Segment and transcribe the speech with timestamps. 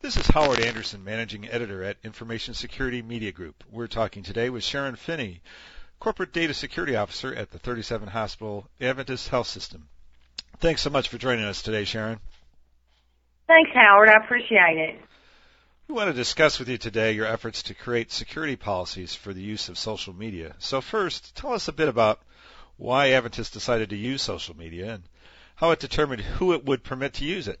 [0.00, 3.64] This is Howard Anderson, Managing Editor at Information Security Media Group.
[3.68, 5.42] We're talking today with Sharon Finney,
[5.98, 9.88] Corporate Data Security Officer at the 37 Hospital Adventist Health System.
[10.60, 12.20] Thanks so much for joining us today, Sharon.
[13.48, 14.08] Thanks, Howard.
[14.08, 15.00] I appreciate it.
[15.88, 19.42] We want to discuss with you today your efforts to create security policies for the
[19.42, 20.54] use of social media.
[20.60, 22.20] So first, tell us a bit about
[22.76, 25.02] why Adventist decided to use social media and
[25.56, 27.58] how it determined who it would permit to use it.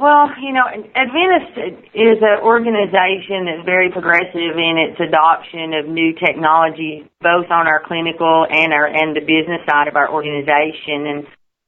[0.00, 6.16] Well, you know, Adventist is an organization that's very progressive in its adoption of new
[6.16, 11.04] technology, both on our clinical and our and the business side of our organization.
[11.04, 11.18] And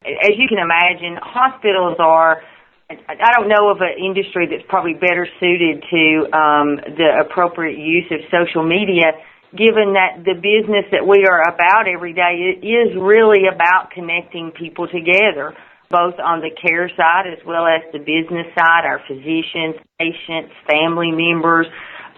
[0.09, 2.41] as you can imagine, hospitals are.
[2.89, 6.05] I don't know of an industry that's probably better suited to
[6.37, 9.13] um, the appropriate use of social media,
[9.57, 14.89] given that the business that we are about every day is really about connecting people
[14.89, 15.57] together
[15.93, 21.13] both on the care side as well as the business side, our physicians, patients, family
[21.13, 21.69] members,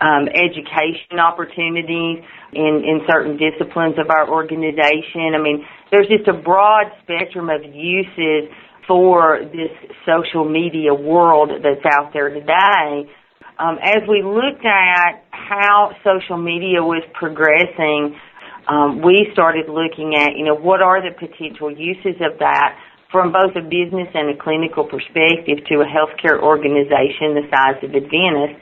[0.01, 2.23] um, education opportunities
[2.55, 5.35] in, in certain disciplines of our organization.
[5.35, 8.51] I mean, there's just a broad spectrum of uses
[8.87, 9.75] for this
[10.07, 13.11] social media world that's out there today.
[13.59, 18.19] Um, as we looked at how social media was progressing,
[18.67, 22.79] um, we started looking at, you know, what are the potential uses of that?
[23.15, 27.95] From both a business and a clinical perspective to a healthcare organization the size of
[27.95, 28.59] Adventist.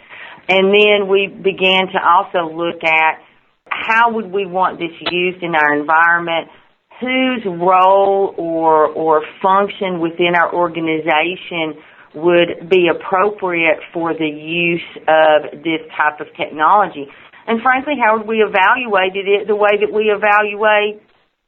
[0.47, 3.25] And then we began to also look at
[3.65, 6.53] how would we want this used in our environment,
[7.01, 11.81] whose role or, or function within our organization
[12.15, 17.09] would be appropriate for the use of this type of technology.
[17.47, 21.01] And frankly, Howard, we evaluated it the way that we evaluate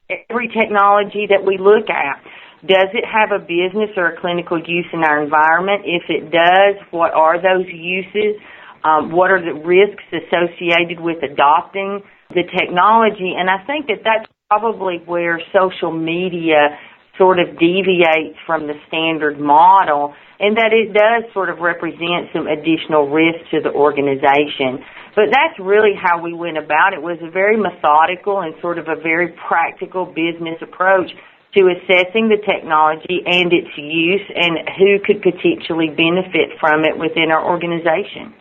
[0.09, 2.25] every technology that we look at.
[2.65, 5.83] Does it have a business or a clinical use in our environment?
[5.85, 8.41] If it does, what are those uses?
[8.83, 13.33] Um, what are the risks associated with adopting the technology?
[13.37, 16.77] And I think that that's probably where social media
[17.17, 22.47] sort of deviates from the standard model and that it does sort of represent some
[22.47, 24.83] additional risk to the organization.
[25.15, 26.99] But that's really how we went about it.
[26.99, 31.11] it was a very methodical and sort of a very practical business approach
[31.55, 37.31] to assessing the technology and its use and who could potentially benefit from it within
[37.31, 38.33] our organization.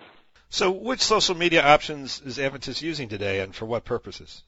[0.51, 4.43] So, which social media options is Adventist using today and for what purposes?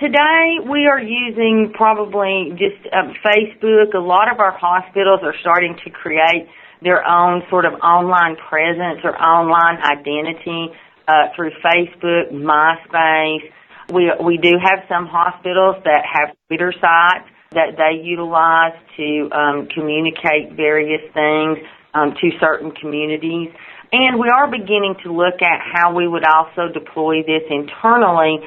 [0.00, 3.94] Today, we are using probably just um, Facebook.
[3.94, 6.48] A lot of our hospitals are starting to create
[6.82, 10.74] their own sort of online presence or online identity
[11.06, 13.50] uh, through Facebook, MySpace.
[13.92, 19.68] We we do have some hospitals that have Twitter sites that they utilize to um,
[19.74, 21.58] communicate various things
[21.94, 23.50] um, to certain communities.
[23.92, 28.42] And we are beginning to look at how we would also deploy this internally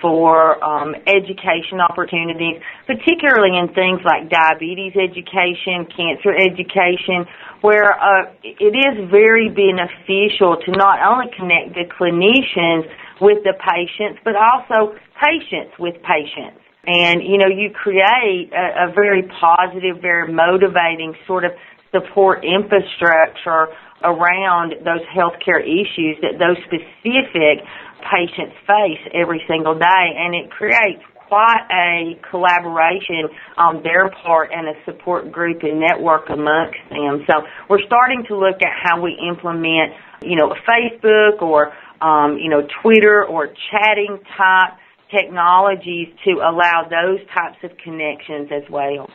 [0.00, 7.26] for um, education opportunities, particularly in things like diabetes education, cancer education,
[7.62, 12.86] where uh, it is very beneficial to not only connect the clinicians
[13.20, 16.58] with the patients, but also patients with patients.
[16.84, 21.52] And, you know, you create a, a very positive, very motivating sort of
[21.92, 23.68] support infrastructure
[24.02, 27.62] around those healthcare issues that those specific
[28.02, 30.04] patients face every single day.
[30.18, 36.28] And it creates quite a collaboration on their part and a support group and network
[36.28, 37.24] amongst them.
[37.30, 41.72] So we're starting to look at how we implement, you know, Facebook or,
[42.02, 44.74] um, you know, Twitter or chatting type
[45.14, 49.08] technologies to allow those types of connections as well.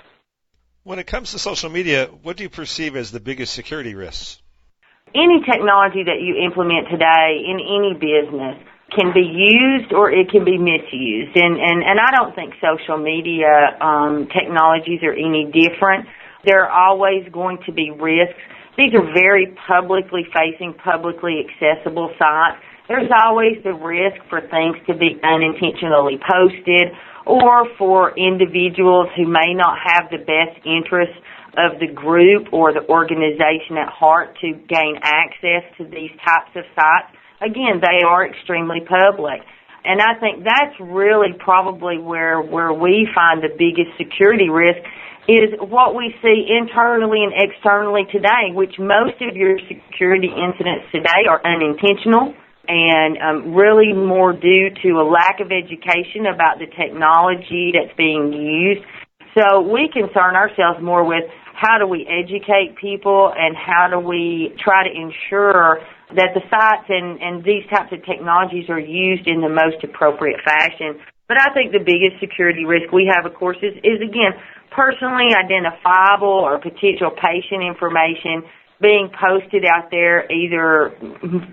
[0.84, 4.42] When it comes to social media, what do you perceive as the biggest security risks?
[5.14, 8.64] Any technology that you implement today in any business
[8.96, 11.36] can be used or it can be misused.
[11.36, 16.08] And, and, and I don't think social media um, technologies are any different.
[16.46, 18.40] There are always going to be risks.
[18.78, 24.96] These are very publicly facing, publicly accessible sites there's always the risk for things to
[24.96, 26.96] be unintentionally posted
[27.26, 31.20] or for individuals who may not have the best interests
[31.60, 36.64] of the group or the organization at heart to gain access to these types of
[36.76, 37.12] sites.
[37.44, 39.44] Again, they are extremely public.
[39.84, 44.80] And I think that's really probably where, where we find the biggest security risk
[45.28, 51.28] is what we see internally and externally today, which most of your security incidents today
[51.28, 52.34] are unintentional
[52.68, 58.34] and um, really more due to a lack of education about the technology that's being
[58.34, 58.86] used.
[59.38, 61.24] So we concern ourselves more with
[61.54, 65.80] how do we educate people and how do we try to ensure
[66.16, 70.40] that the sites and, and these types of technologies are used in the most appropriate
[70.46, 71.00] fashion.
[71.28, 74.38] But I think the biggest security risk we have, of course, is, is again,
[74.72, 78.48] personally identifiable or potential patient information
[78.82, 80.96] being posted out there either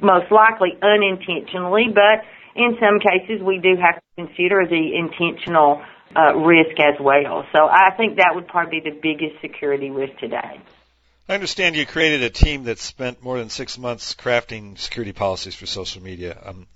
[0.02, 2.24] most likely unintentionally, but
[2.54, 5.82] in some cases we do have to consider the intentional
[6.16, 7.44] uh, risk as well.
[7.52, 10.60] So I think that would probably be the biggest security risk today.
[11.28, 15.54] I understand you created a team that spent more than six months crafting security policies
[15.54, 16.38] for social media.
[16.44, 16.66] Um,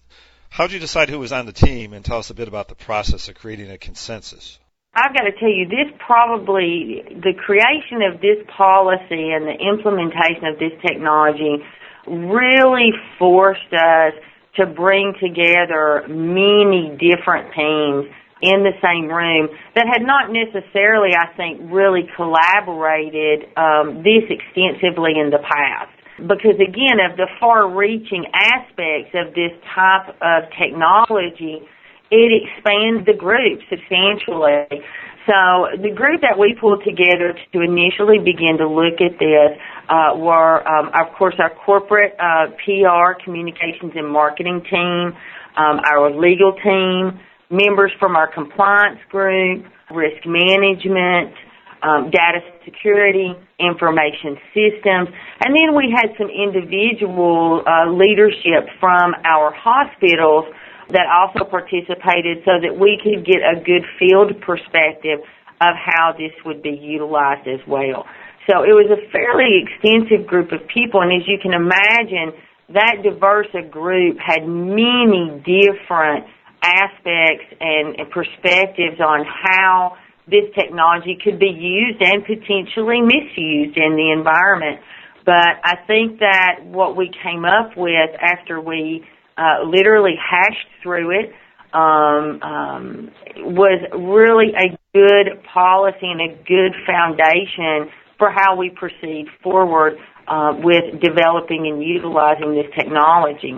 [0.49, 2.69] how did you decide who was on the team, and tell us a bit about
[2.69, 4.59] the process of creating a consensus?
[4.99, 10.45] I've got to tell you, this probably, the creation of this policy and the implementation
[10.51, 11.63] of this technology
[12.09, 14.15] really forced us
[14.57, 18.11] to bring together many different teams
[18.43, 25.15] in the same room that had not necessarily, I think, really collaborated um, this extensively
[25.15, 25.95] in the past.
[26.19, 31.63] Because again, of the far-reaching aspects of this type of technology,
[32.11, 34.83] it expands the group substantially.
[35.29, 40.17] So the group that we pulled together to initially begin to look at this uh,
[40.17, 45.13] were, um, of course, our corporate uh, PR, communications, and marketing team,
[45.57, 47.21] um, our legal team,
[47.51, 51.35] members from our compliance group, risk management,
[51.83, 55.09] um, data security, information systems,
[55.45, 60.47] and then we had some individual uh, leadership from our hospitals
[60.91, 65.21] that also participated so that we could get a good field perspective
[65.61, 68.07] of how this would be utilized as well.
[68.49, 72.33] So it was a fairly extensive group of people, and as you can imagine,
[72.73, 76.25] that diverse a group had many different
[76.63, 79.97] aspects and, and perspectives on how
[80.27, 84.81] this technology could be used and potentially misused in the environment.
[85.25, 89.05] But I think that what we came up with after we
[89.39, 91.31] uh, literally hashed through it
[91.73, 93.11] um, um,
[93.55, 99.95] was really a good policy and a good foundation for how we proceed forward
[100.27, 103.55] uh, with developing and utilizing this technology.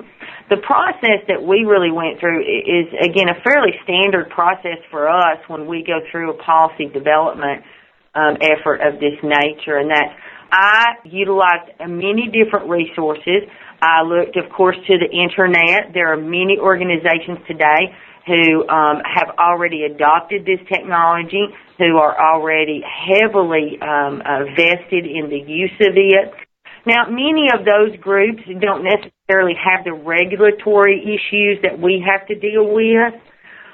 [0.50, 5.38] The process that we really went through is, again, a fairly standard process for us
[5.48, 7.62] when we go through a policy development
[8.14, 10.14] um, effort of this nature, and that
[10.50, 13.46] I utilized many different resources.
[13.82, 15.92] I looked, of course, to the internet.
[15.94, 17.92] There are many organizations today
[18.26, 21.46] who um, have already adopted this technology,
[21.78, 26.32] who are already heavily um, uh, vested in the use of it.
[26.86, 32.34] Now, many of those groups don't necessarily have the regulatory issues that we have to
[32.34, 33.14] deal with.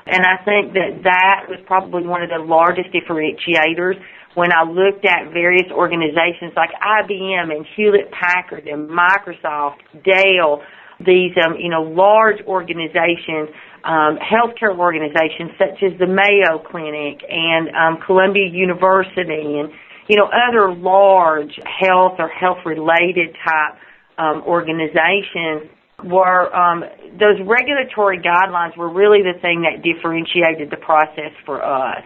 [0.06, 3.98] And I think that that was probably one of the largest differentiators
[4.34, 10.62] when I looked at various organizations like IBM and Hewlett Packard and Microsoft, Dell,
[11.00, 13.48] these um, you know large organizations,
[13.84, 19.72] um, healthcare organizations such as the Mayo Clinic and um, Columbia University and
[20.08, 23.78] you know, other large health or health related type
[24.18, 25.70] um, organizations
[26.04, 26.84] were um,
[27.18, 32.04] those regulatory guidelines were really the thing that differentiated the process for us.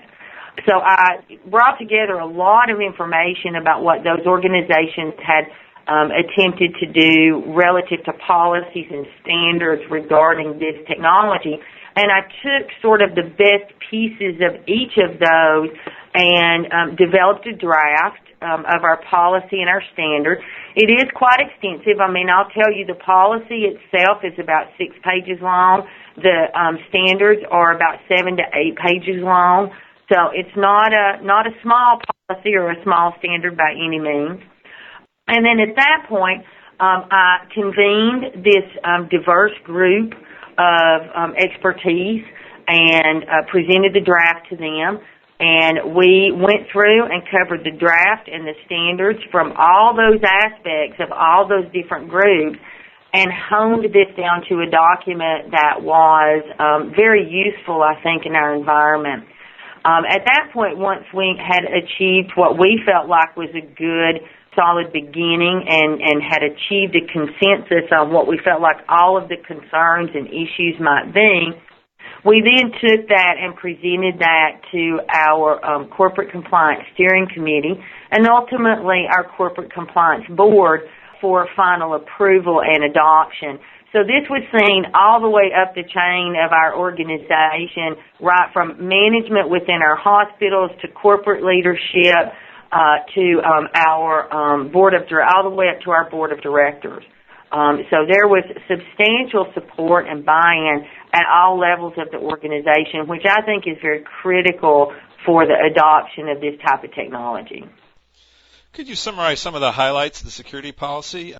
[0.67, 5.49] So I brought together a lot of information about what those organizations had
[5.89, 11.59] um, attempted to do relative to policies and standards regarding this technology.
[11.97, 15.75] And I took sort of the best pieces of each of those
[16.15, 20.39] and um, developed a draft um, of our policy and our standard.
[20.75, 22.01] It is quite extensive.
[22.01, 25.87] I mean, I'll tell you the policy itself is about six pages long.
[26.17, 29.71] The um, standards are about seven to eight pages long.
[30.11, 34.43] So it's not a not a small policy or a small standard by any means.
[35.29, 36.43] And then at that point,
[36.81, 40.15] um, I convened this um, diverse group
[40.59, 42.25] of um, expertise
[42.67, 44.99] and uh, presented the draft to them.
[45.41, 51.01] And we went through and covered the draft and the standards from all those aspects
[51.01, 52.61] of all those different groups
[53.13, 58.37] and honed this down to a document that was um, very useful, I think, in
[58.37, 59.25] our environment.
[59.83, 64.21] Um, at that point, once we had achieved what we felt like was a good,
[64.55, 69.29] solid beginning and, and had achieved a consensus on what we felt like all of
[69.33, 71.57] the concerns and issues might be,
[72.25, 78.27] we then took that and presented that to our um, corporate compliance steering committee and
[78.29, 80.83] ultimately our corporate compliance board
[81.21, 83.59] for final approval and adoption.
[83.93, 88.79] So this was seen all the way up the chain of our organization, right from
[88.79, 92.31] management within our hospitals to corporate leadership,
[92.71, 95.03] uh, to um, our um, board of
[95.35, 97.03] all the way up to our board of directors.
[97.53, 103.27] Um, so there was substantial support and buy-in at all levels of the organization, which
[103.29, 104.93] I think is very critical
[105.27, 107.65] for the adoption of this type of technology.
[108.73, 111.35] Could you summarize some of the highlights of the security policy?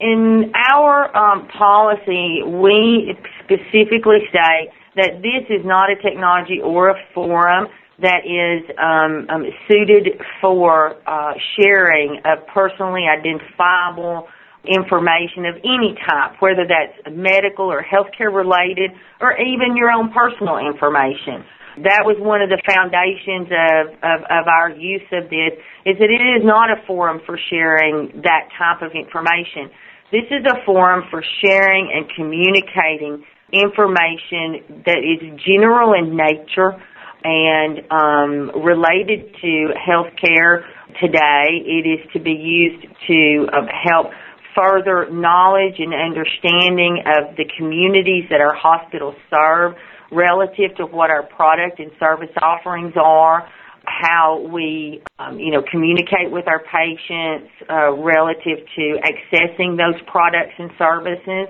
[0.00, 3.14] In our um, policy, we
[3.44, 7.68] specifically state that this is not a technology or a forum
[8.00, 14.26] that is um, um, suited for uh, sharing of personally identifiable
[14.64, 18.90] information of any type, whether that's medical or healthcare related
[19.20, 21.42] or even your own personal information.
[21.82, 25.56] That was one of the foundations of, of, of our use of this,
[25.88, 29.72] is that it is not a forum for sharing that type of information.
[30.12, 36.76] This is a forum for sharing and communicating information that is general in nature
[37.24, 40.64] and um, related to healthcare
[41.00, 41.48] today.
[41.64, 44.12] It is to be used to uh, help
[44.54, 49.74] further knowledge and understanding of the communities that our hospitals serve
[50.10, 53.48] relative to what our product and service offerings are,
[53.84, 60.54] how we, um, you know, communicate with our patients uh, relative to accessing those products
[60.58, 61.48] and services,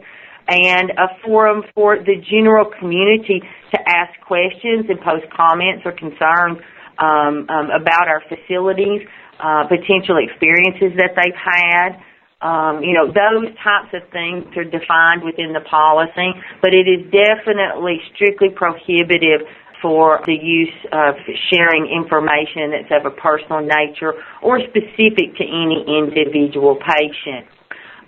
[0.48, 6.58] and a forum for the general community to ask questions and post comments or concerns
[6.98, 9.02] um, um, about our facilities,
[9.40, 12.00] uh, potential experiences that they've had.
[12.42, 17.06] Um, you know, those types of things are defined within the policy, but it is
[17.14, 19.46] definitely strictly prohibitive
[19.80, 21.14] for the use of
[21.50, 27.46] sharing information that's of a personal nature or specific to any individual patient.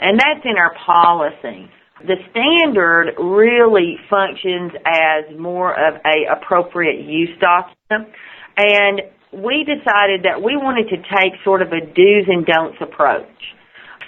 [0.00, 1.70] And that's in our policy.
[2.02, 8.14] The standard really functions as more of a appropriate use document
[8.56, 13.26] and we decided that we wanted to take sort of a do's and don'ts approach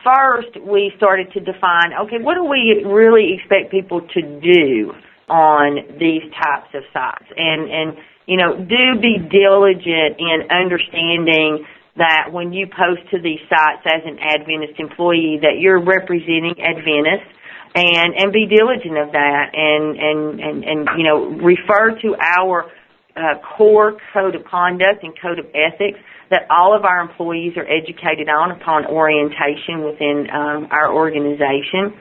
[0.06, 4.94] first we started to define, okay, what do we really expect people to do
[5.28, 7.26] on these types of sites?
[7.36, 13.40] And, and, you know, do be diligent in understanding that when you post to these
[13.50, 17.32] sites as an Adventist employee that you're representing Adventists
[17.74, 22.70] and, and be diligent of that and, and, and, and, you know, refer to our
[23.16, 25.98] uh, core code of conduct and code of ethics
[26.30, 31.94] that all of our employees are educated on upon orientation within um, our organization.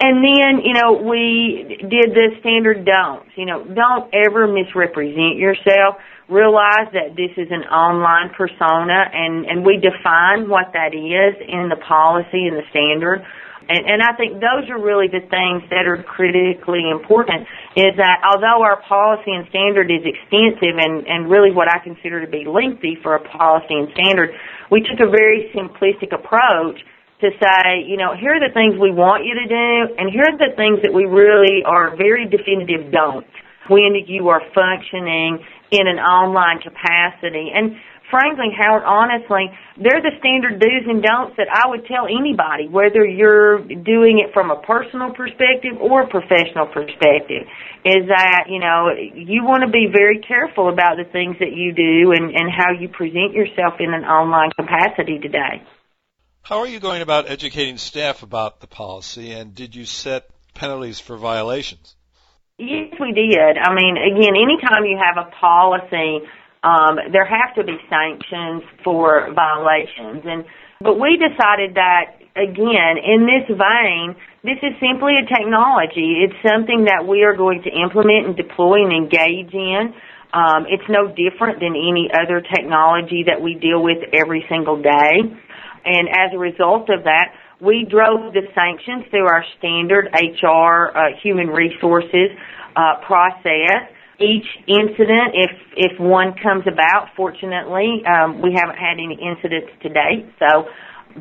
[0.00, 3.30] And then, you know, we did the standard don'ts.
[3.34, 5.96] You know, don't ever misrepresent yourself.
[6.28, 11.72] Realize that this is an online persona and, and we define what that is in
[11.72, 13.24] the policy and the standard.
[13.68, 17.48] And, and I think those are really the things that are critically important
[17.80, 22.20] is that although our policy and standard is extensive and, and really what I consider
[22.20, 24.36] to be lengthy for a policy and standard,
[24.68, 26.76] we took a very simplistic approach
[27.24, 30.28] to say, you know, here are the things we want you to do and here
[30.28, 33.24] are the things that we really are very definitive don't
[33.68, 37.52] when you are functioning in an online capacity.
[37.54, 37.76] And
[38.10, 43.04] frankly, Howard, honestly, they're the standard do's and don'ts that I would tell anybody, whether
[43.04, 47.44] you're doing it from a personal perspective or a professional perspective,
[47.84, 51.72] is that, you know, you want to be very careful about the things that you
[51.72, 55.62] do and, and how you present yourself in an online capacity today.
[56.42, 60.98] How are you going about educating staff about the policy, and did you set penalties
[60.98, 61.94] for violations?
[62.58, 63.56] Yes, we did.
[63.56, 66.26] I mean, again, anytime you have a policy
[66.62, 70.22] um, there have to be sanctions for violations.
[70.26, 70.44] And
[70.80, 76.22] but we decided that again, in this vein, this is simply a technology.
[76.22, 79.94] It's something that we are going to implement and deploy and engage in.
[80.34, 85.14] Um, it's no different than any other technology that we deal with every single day.
[85.84, 91.16] And as a result of that, we drove the sanctions through our standard HR uh,
[91.22, 92.30] human resources
[92.76, 99.14] uh, process each incident, if if one comes about, fortunately, um, we haven't had any
[99.14, 100.26] incidents to date.
[100.38, 100.66] So,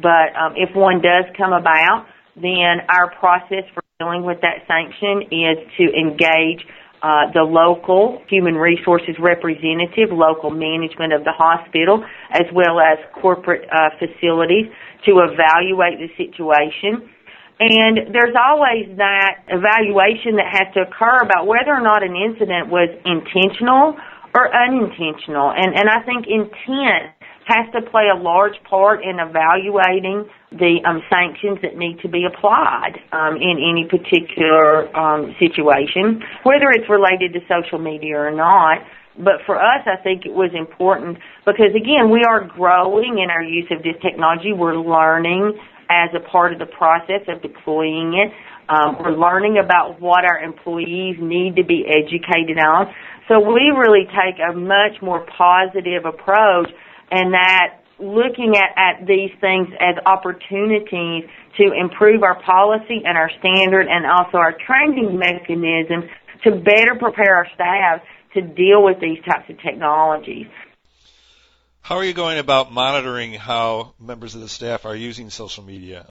[0.01, 5.29] but um, if one does come about, then our process for dealing with that sanction
[5.29, 6.65] is to engage
[7.03, 12.03] uh, the local human resources representative, local management of the hospital,
[12.33, 14.65] as well as corporate uh, facilities
[15.05, 17.09] to evaluate the situation
[17.59, 22.69] and there's always that evaluation that has to occur about whether or not an incident
[22.69, 23.97] was intentional
[24.35, 25.49] or unintentional.
[25.49, 27.17] And, and I think intent
[27.49, 32.27] has to play a large part in evaluating the um, sanctions that need to be
[32.27, 38.85] applied um, in any particular um, situation, whether it's related to social media or not.
[39.17, 43.41] But for us, I think it was important because again, we are growing in our
[43.41, 44.53] use of this technology.
[44.53, 45.57] We're learning
[45.89, 48.31] as a part of the process of deploying it.
[48.69, 52.93] Um, we're learning about what our employees need to be educated on.
[53.27, 56.69] So we really take a much more positive approach
[57.09, 61.23] and that looking at, at these things as opportunities
[61.57, 66.05] to improve our policy and our standard and also our training mechanisms
[66.43, 68.01] to better prepare our staff
[68.37, 70.47] to deal with these types of technologies.
[71.81, 76.05] How are you going about monitoring how members of the staff are using social media?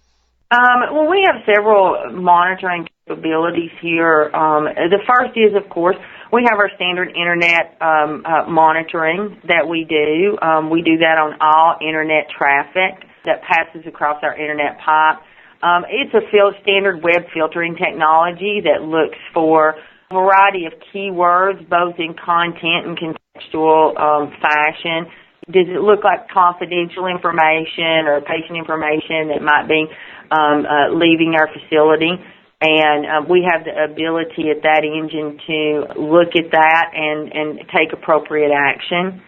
[0.51, 4.31] Um, well, we have several monitoring capabilities here.
[4.35, 5.97] Um, the first is, of course,
[6.33, 10.39] we have our standard internet um, uh, monitoring that we do.
[10.41, 15.19] Um, we do that on all internet traffic that passes across our internet pipe.
[15.63, 19.75] Um, it's a field standard web filtering technology that looks for
[20.13, 25.11] variety of keywords, both in content and contextual um, fashion.
[25.47, 29.87] Does it look like confidential information or patient information that might be
[30.31, 32.19] um, uh, leaving our facility?
[32.61, 37.61] and uh, we have the ability at that engine to look at that and, and
[37.69, 39.21] take appropriate action.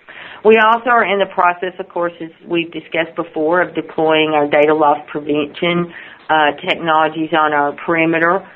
[0.44, 4.48] We also are in the process, of course, as we've discussed before, of deploying our
[4.48, 5.92] data loss prevention
[6.30, 8.48] uh, technologies on our perimeter.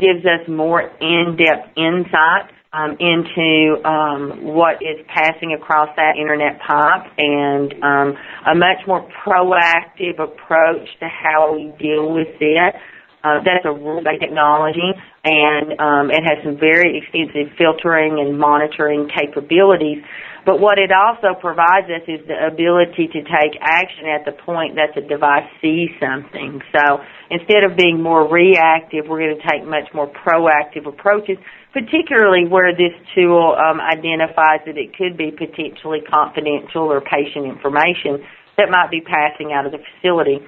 [0.00, 7.10] Gives us more in-depth insight um, into um, what is passing across that internet pipe
[7.16, 8.14] and um,
[8.46, 12.74] a much more proactive approach to how we deal with it.
[13.24, 14.92] Uh, that's a rules-based technology,
[15.24, 19.98] and um, it has some very extensive filtering and monitoring capabilities.
[20.46, 24.78] But what it also provides us is the ability to take action at the point
[24.78, 26.62] that the device sees something.
[26.70, 27.02] So
[27.34, 31.36] instead of being more reactive, we're going to take much more proactive approaches,
[31.74, 38.22] particularly where this tool um, identifies that it could be potentially confidential or patient information
[38.56, 40.38] that might be passing out of the facility.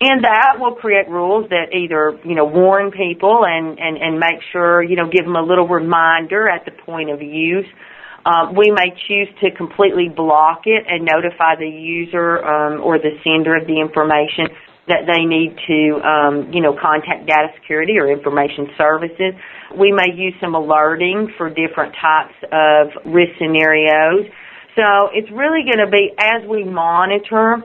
[0.00, 4.40] And that will create rules that either, you know, warn people and, and, and make
[4.52, 7.66] sure, you know, give them a little reminder at the point of use.
[8.26, 13.16] Um, we may choose to completely block it and notify the user um, or the
[13.24, 14.48] sender of the information
[14.88, 19.32] that they need to, um, you know, contact data security or information services.
[19.78, 24.26] We may use some alerting for different types of risk scenarios.
[24.76, 27.62] So it's really going to be as we monitor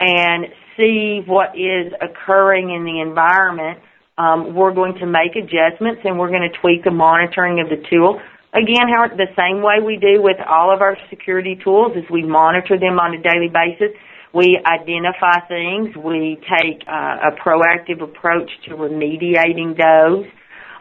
[0.00, 3.80] and see what is occurring in the environment,
[4.16, 7.82] um, we're going to make adjustments and we're going to tweak the monitoring of the
[7.90, 8.20] tool.
[8.54, 12.22] Again, how, the same way we do with all of our security tools is we
[12.22, 13.92] monitor them on a daily basis.
[14.32, 15.96] We identify things.
[15.96, 20.24] We take uh, a proactive approach to remediating those.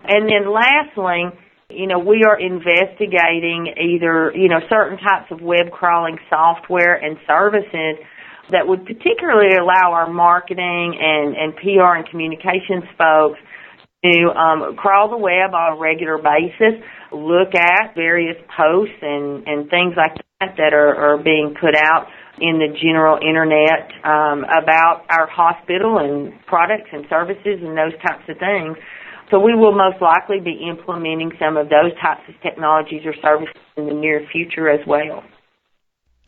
[0.07, 1.27] And then lastly,
[1.69, 7.17] you know, we are investigating either, you know, certain types of web crawling software and
[7.27, 7.99] services
[8.51, 13.39] that would particularly allow our marketing and, and PR and communications folks
[14.03, 16.79] to um, crawl the web on a regular basis,
[17.11, 22.07] look at various posts and, and things like that that are, are being put out
[22.39, 28.23] in the general internet um, about our hospital and products and services and those types
[28.29, 28.77] of things.
[29.31, 33.59] So we will most likely be implementing some of those types of technologies or services
[33.75, 35.23] in the near future as well.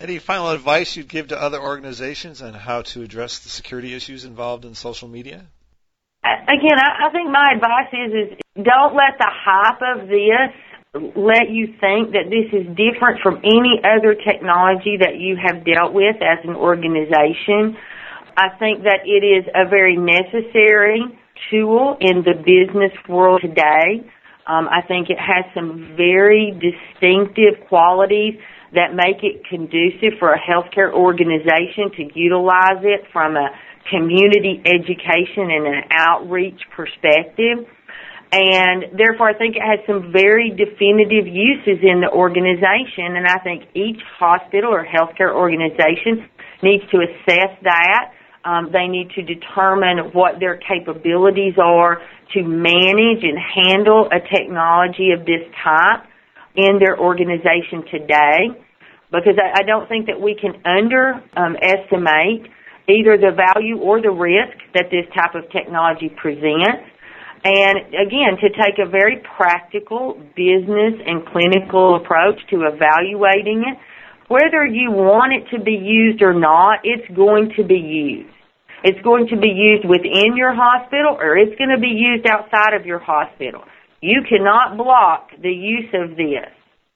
[0.01, 4.25] Any final advice you'd give to other organizations on how to address the security issues
[4.25, 5.45] involved in social media?
[6.23, 10.51] Again, I, think my advice is is don't let the hype of this
[10.95, 15.93] let you think that this is different from any other technology that you have dealt
[15.93, 17.77] with as an organization.
[18.35, 21.05] I think that it is a very necessary
[21.51, 24.01] tool in the business world today.
[24.47, 28.41] Um, I think it has some very distinctive qualities
[28.73, 33.49] that make it conducive for a healthcare organization to utilize it from a
[33.91, 37.69] community education and an outreach perspective.
[38.31, 43.17] And therefore, I think it has some very definitive uses in the organization.
[43.17, 46.29] And I think each hospital or healthcare organization
[46.61, 48.13] needs to assess that.
[48.45, 52.01] Um, they need to determine what their capabilities are
[52.33, 56.05] to manage and handle a technology of this type
[56.55, 58.53] in their organization today
[59.11, 62.53] because I, I don't think that we can underestimate um,
[62.87, 66.89] either the value or the risk that this type of technology presents.
[67.43, 73.77] And again, to take a very practical business and clinical approach to evaluating it,
[74.27, 78.35] whether you want it to be used or not, it's going to be used.
[78.83, 82.75] It's going to be used within your hospital or it's going to be used outside
[82.79, 83.63] of your hospital.
[84.01, 86.47] You cannot block the use of this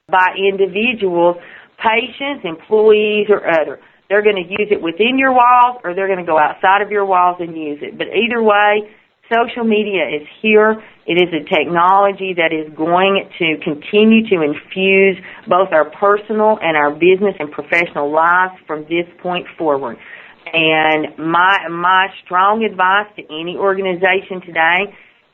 [0.08, 1.36] by individuals,
[1.76, 3.80] patients, employees, or other.
[4.08, 6.90] They're going to use it within your walls or they're going to go outside of
[6.90, 7.98] your walls and use it.
[7.98, 8.88] But either way,
[9.32, 10.82] social media is here.
[11.06, 15.16] It is a technology that is going to continue to infuse
[15.48, 19.96] both our personal and our business and professional lives from this point forward.
[20.52, 24.92] And my my strong advice to any organization today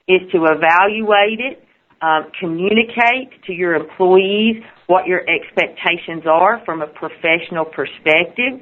[0.09, 1.65] is to evaluate it,
[2.03, 8.61] um, communicate to your employees what your expectations are from a professional perspective.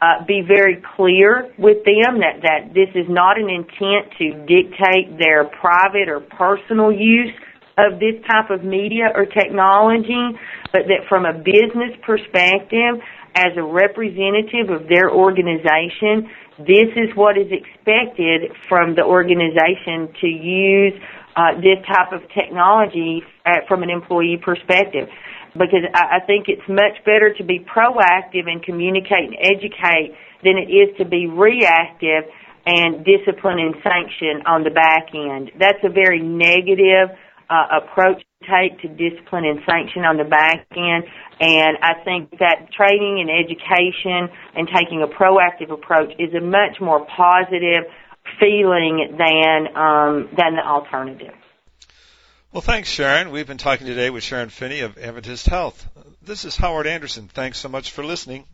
[0.00, 5.18] Uh, be very clear with them that, that this is not an intent to dictate
[5.18, 7.34] their private or personal use
[7.78, 10.38] of this type of media or technology,
[10.70, 13.02] but that from a business perspective,
[13.34, 20.26] as a representative of their organization, this is what is expected from the organization to
[20.26, 20.94] use
[21.36, 25.08] uh, this type of technology at, from an employee perspective.
[25.58, 30.56] Because I, I think it's much better to be proactive and communicate and educate than
[30.56, 32.30] it is to be reactive
[32.66, 35.50] and discipline and sanction on the back end.
[35.58, 37.16] That's a very negative
[37.50, 41.04] uh, approach to take to discipline and sanction on the back end.
[41.40, 46.76] And I think that training and education and taking a proactive approach is a much
[46.80, 47.88] more positive
[48.38, 51.37] feeling than um, than the alternative.
[52.50, 53.30] Well, thanks, Sharon.
[53.30, 55.86] We've been talking today with Sharon Finney of Adventist Health.
[56.22, 57.28] This is Howard Anderson.
[57.28, 58.46] Thanks so much for listening.